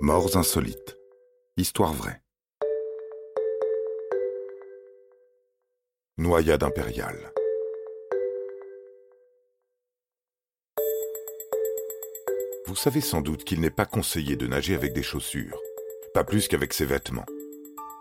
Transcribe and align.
Morts 0.00 0.36
insolites. 0.36 0.98
Histoire 1.56 1.94
vraie. 1.94 2.20
Noyade 6.18 6.62
impériale. 6.62 7.32
Vous 12.66 12.76
savez 12.76 13.00
sans 13.00 13.22
doute 13.22 13.44
qu'il 13.44 13.62
n'est 13.62 13.70
pas 13.70 13.86
conseillé 13.86 14.36
de 14.36 14.46
nager 14.46 14.74
avec 14.74 14.92
des 14.92 15.02
chaussures, 15.02 15.58
pas 16.12 16.24
plus 16.24 16.46
qu'avec 16.46 16.74
ses 16.74 16.84
vêtements, 16.84 17.24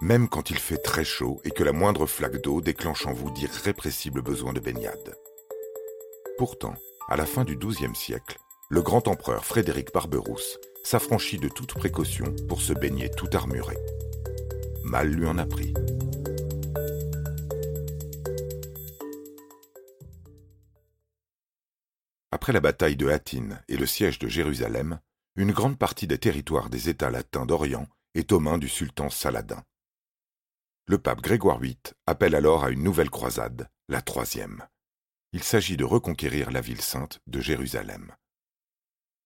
même 0.00 0.28
quand 0.28 0.50
il 0.50 0.58
fait 0.58 0.78
très 0.78 1.04
chaud 1.04 1.40
et 1.44 1.52
que 1.52 1.62
la 1.62 1.72
moindre 1.72 2.06
flaque 2.06 2.42
d'eau 2.42 2.60
déclenche 2.60 3.06
en 3.06 3.12
vous 3.12 3.30
d'irrépressibles 3.30 4.20
besoins 4.20 4.52
de 4.52 4.58
baignade. 4.58 5.16
Pourtant, 6.38 6.74
à 7.08 7.16
la 7.16 7.24
fin 7.24 7.44
du 7.44 7.56
XIIe 7.56 7.94
siècle, 7.94 8.38
le 8.68 8.82
grand 8.82 9.06
empereur 9.06 9.44
Frédéric 9.44 9.92
Barberousse 9.92 10.58
s'affranchit 10.84 11.38
de 11.38 11.48
toute 11.48 11.74
précaution 11.74 12.34
pour 12.48 12.60
se 12.60 12.72
baigner 12.72 13.10
tout 13.10 13.28
armuré. 13.32 13.76
Mal 14.84 15.08
lui 15.08 15.26
en 15.26 15.38
a 15.38 15.46
pris. 15.46 15.74
Après 22.30 22.52
la 22.52 22.60
bataille 22.60 22.96
de 22.96 23.08
Hattin 23.08 23.58
et 23.68 23.76
le 23.76 23.86
siège 23.86 24.18
de 24.18 24.28
Jérusalem, 24.28 25.00
une 25.36 25.52
grande 25.52 25.78
partie 25.78 26.06
des 26.06 26.18
territoires 26.18 26.68
des 26.68 26.88
États 26.88 27.10
latins 27.10 27.46
d'Orient 27.46 27.88
est 28.14 28.32
aux 28.32 28.40
mains 28.40 28.58
du 28.58 28.68
sultan 28.68 29.08
Saladin. 29.08 29.64
Le 30.86 30.98
pape 30.98 31.22
Grégoire 31.22 31.58
VIII 31.58 31.78
appelle 32.06 32.34
alors 32.34 32.64
à 32.64 32.70
une 32.70 32.82
nouvelle 32.82 33.08
croisade, 33.08 33.70
la 33.88 34.02
troisième. 34.02 34.66
Il 35.32 35.42
s'agit 35.42 35.78
de 35.78 35.84
reconquérir 35.84 36.50
la 36.50 36.60
ville 36.60 36.82
sainte 36.82 37.20
de 37.26 37.40
Jérusalem. 37.40 38.12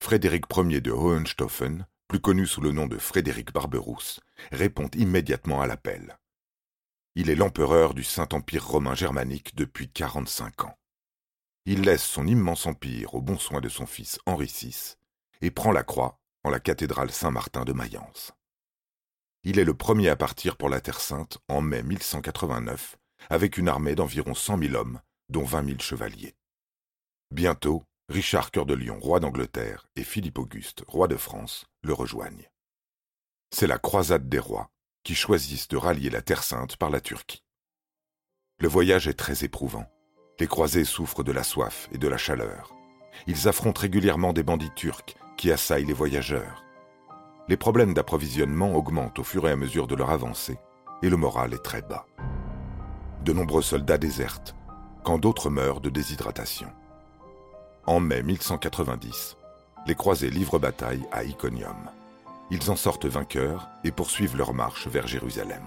Frédéric 0.00 0.44
Ier 0.56 0.80
de 0.80 0.90
Hohenstaufen, 0.90 1.86
plus 2.06 2.20
connu 2.20 2.46
sous 2.46 2.60
le 2.60 2.72
nom 2.72 2.86
de 2.86 2.98
Frédéric 2.98 3.52
Barberousse, 3.52 4.20
répond 4.52 4.88
immédiatement 4.94 5.60
à 5.60 5.66
l'appel. 5.66 6.18
Il 7.14 7.30
est 7.30 7.34
l'empereur 7.34 7.94
du 7.94 8.04
Saint-Empire 8.04 8.66
romain 8.66 8.94
germanique 8.94 9.54
depuis 9.56 9.90
45 9.90 10.64
ans. 10.64 10.78
Il 11.66 11.82
laisse 11.82 12.04
son 12.04 12.26
immense 12.26 12.66
empire 12.66 13.14
aux 13.14 13.20
bons 13.20 13.38
soins 13.38 13.60
de 13.60 13.68
son 13.68 13.86
fils 13.86 14.18
Henri 14.24 14.46
VI 14.46 14.96
et 15.42 15.50
prend 15.50 15.72
la 15.72 15.82
croix 15.82 16.18
en 16.44 16.50
la 16.50 16.60
cathédrale 16.60 17.10
Saint-Martin 17.10 17.64
de 17.64 17.72
Mayence. 17.72 18.32
Il 19.44 19.58
est 19.58 19.64
le 19.64 19.74
premier 19.74 20.08
à 20.08 20.16
partir 20.16 20.56
pour 20.56 20.68
la 20.68 20.80
Terre 20.80 21.00
Sainte 21.00 21.38
en 21.48 21.60
mai 21.60 21.82
1189 21.82 22.96
avec 23.30 23.58
une 23.58 23.68
armée 23.68 23.94
d'environ 23.94 24.34
cent 24.34 24.56
mille 24.56 24.76
hommes, 24.76 25.00
dont 25.28 25.44
vingt 25.44 25.62
mille 25.62 25.82
chevaliers. 25.82 26.34
Bientôt, 27.30 27.84
Richard 28.10 28.50
Cœur 28.50 28.64
de 28.64 28.72
Lion, 28.72 28.98
roi 28.98 29.20
d'Angleterre, 29.20 29.86
et 29.94 30.02
Philippe 30.02 30.38
Auguste, 30.38 30.82
roi 30.88 31.08
de 31.08 31.16
France, 31.16 31.66
le 31.82 31.92
rejoignent. 31.92 32.48
C'est 33.50 33.66
la 33.66 33.76
croisade 33.76 34.30
des 34.30 34.38
rois 34.38 34.70
qui 35.04 35.14
choisissent 35.14 35.68
de 35.68 35.76
rallier 35.76 36.08
la 36.08 36.22
Terre 36.22 36.42
Sainte 36.42 36.76
par 36.76 36.88
la 36.88 37.02
Turquie. 37.02 37.44
Le 38.60 38.68
voyage 38.68 39.08
est 39.08 39.14
très 39.14 39.44
éprouvant. 39.44 39.84
Les 40.40 40.46
croisés 40.46 40.86
souffrent 40.86 41.22
de 41.22 41.32
la 41.32 41.42
soif 41.42 41.90
et 41.92 41.98
de 41.98 42.08
la 42.08 42.16
chaleur. 42.16 42.74
Ils 43.26 43.46
affrontent 43.46 43.80
régulièrement 43.82 44.32
des 44.32 44.42
bandits 44.42 44.74
turcs 44.74 45.14
qui 45.36 45.52
assaillent 45.52 45.84
les 45.84 45.92
voyageurs. 45.92 46.64
Les 47.46 47.58
problèmes 47.58 47.92
d'approvisionnement 47.92 48.74
augmentent 48.74 49.18
au 49.18 49.24
fur 49.24 49.46
et 49.46 49.52
à 49.52 49.56
mesure 49.56 49.86
de 49.86 49.94
leur 49.94 50.08
avancée, 50.08 50.58
et 51.02 51.10
le 51.10 51.16
moral 51.18 51.52
est 51.52 51.62
très 51.62 51.82
bas. 51.82 52.06
De 53.22 53.34
nombreux 53.34 53.62
soldats 53.62 53.98
désertent, 53.98 54.54
quand 55.04 55.18
d'autres 55.18 55.50
meurent 55.50 55.82
de 55.82 55.90
déshydratation. 55.90 56.72
En 57.88 58.00
mai 58.00 58.22
1190, 58.22 59.38
les 59.86 59.94
croisés 59.94 60.28
livrent 60.28 60.58
bataille 60.58 61.06
à 61.10 61.24
Iconium. 61.24 61.88
Ils 62.50 62.70
en 62.70 62.76
sortent 62.76 63.06
vainqueurs 63.06 63.66
et 63.82 63.92
poursuivent 63.92 64.36
leur 64.36 64.52
marche 64.52 64.86
vers 64.88 65.06
Jérusalem. 65.06 65.62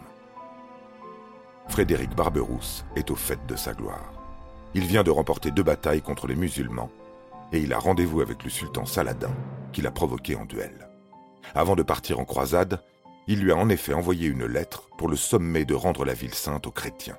Frédéric 1.67 2.15
Barberousse 2.15 2.85
est 2.95 3.09
au 3.09 3.15
fait 3.15 3.43
de 3.47 3.55
sa 3.55 3.73
gloire. 3.73 4.13
Il 4.75 4.85
vient 4.85 5.01
de 5.01 5.09
remporter 5.09 5.49
deux 5.49 5.63
batailles 5.63 6.03
contre 6.03 6.27
les 6.27 6.35
musulmans 6.35 6.91
et 7.51 7.57
il 7.57 7.73
a 7.73 7.79
rendez-vous 7.79 8.21
avec 8.21 8.43
le 8.43 8.51
sultan 8.51 8.85
Saladin 8.85 9.33
qu'il 9.73 9.87
a 9.87 9.91
provoqué 9.91 10.35
en 10.35 10.45
duel. 10.45 10.89
Avant 11.55 11.75
de 11.75 11.81
partir 11.81 12.19
en 12.19 12.25
croisade, 12.25 12.83
il 13.25 13.39
lui 13.39 13.51
a 13.51 13.55
en 13.55 13.67
effet 13.67 13.95
envoyé 13.95 14.27
une 14.27 14.45
lettre 14.45 14.89
pour 14.95 15.09
le 15.09 15.17
sommet 15.17 15.65
de 15.65 15.73
rendre 15.73 16.05
la 16.05 16.13
ville 16.13 16.35
sainte 16.35 16.67
aux 16.67 16.71
chrétiens. 16.71 17.17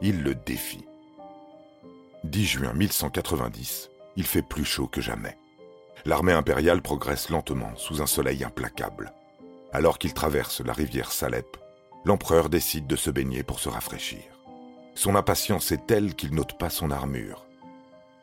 Il 0.00 0.22
le 0.22 0.36
défie. 0.36 0.86
10 2.22 2.44
juin 2.44 2.72
1190, 2.72 3.90
il 4.16 4.26
fait 4.26 4.42
plus 4.42 4.64
chaud 4.64 4.86
que 4.86 5.00
jamais. 5.00 5.36
L'armée 6.04 6.32
impériale 6.32 6.82
progresse 6.82 7.30
lentement 7.30 7.74
sous 7.76 8.00
un 8.02 8.06
soleil 8.06 8.44
implacable. 8.44 9.12
Alors 9.72 9.98
qu'il 9.98 10.14
traverse 10.14 10.60
la 10.60 10.72
rivière 10.72 11.12
Salep, 11.12 11.56
l'empereur 12.04 12.48
décide 12.48 12.86
de 12.86 12.96
se 12.96 13.10
baigner 13.10 13.42
pour 13.42 13.58
se 13.58 13.68
rafraîchir. 13.68 14.22
Son 14.94 15.16
impatience 15.16 15.72
est 15.72 15.86
telle 15.86 16.14
qu'il 16.14 16.34
n'ôte 16.34 16.56
pas 16.58 16.70
son 16.70 16.90
armure. 16.90 17.44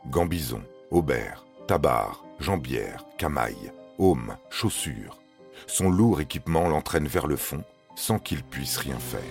Gambison, 0.10 0.64
aubert, 0.92 1.46
tabard, 1.68 2.24
jambière, 2.40 3.06
camaille, 3.18 3.72
aume, 3.98 4.38
chaussures. 4.50 5.20
Son 5.68 5.90
lourd 5.90 6.22
équipement 6.22 6.68
l'entraîne 6.68 7.08
vers 7.08 7.28
le 7.28 7.36
fond 7.36 7.64
sans 7.96 8.20
qu'il 8.20 8.44
puisse 8.44 8.78
rien 8.78 8.98
faire. 8.98 9.22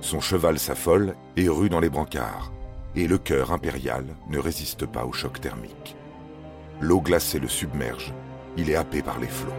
Son 0.00 0.20
cheval 0.20 0.58
s'affole 0.58 1.16
et 1.36 1.48
rue 1.48 1.68
dans 1.68 1.80
les 1.80 1.90
brancards, 1.90 2.52
et 2.96 3.06
le 3.06 3.18
cœur 3.18 3.52
impérial 3.52 4.04
ne 4.28 4.38
résiste 4.38 4.86
pas 4.86 5.04
au 5.04 5.12
choc 5.12 5.40
thermique. 5.40 5.96
L'eau 6.80 7.00
glacée 7.00 7.38
le 7.38 7.48
submerge, 7.48 8.14
il 8.56 8.70
est 8.70 8.74
happé 8.74 9.02
par 9.02 9.18
les 9.18 9.28
flots. 9.28 9.52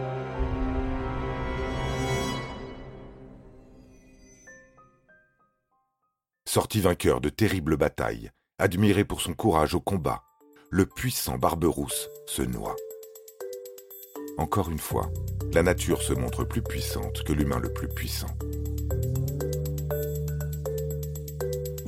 Sorti 6.46 6.82
vainqueur 6.82 7.22
de 7.22 7.30
terribles 7.30 7.78
batailles, 7.78 8.32
admiré 8.58 9.06
pour 9.06 9.22
son 9.22 9.34
courage 9.34 9.74
au 9.74 9.80
combat, 9.80 10.24
le 10.70 10.86
puissant 10.86 11.38
Barberousse 11.38 12.10
se 12.28 12.42
noie. 12.42 12.76
Encore 14.38 14.70
une 14.70 14.80
fois, 14.80 15.10
la 15.54 15.64
nature 15.64 16.02
se 16.02 16.14
montre 16.14 16.44
plus 16.44 16.62
puissante 16.62 17.24
que 17.24 17.34
l'humain 17.34 17.60
le 17.60 17.72
plus 17.72 17.88
puissant. 17.88 18.36